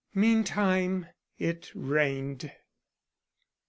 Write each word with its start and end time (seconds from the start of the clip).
Meantime 0.15 1.05
it 1.37 1.71
rained. 1.75 2.51